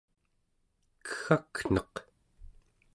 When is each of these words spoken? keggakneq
keggakneq 1.09 1.93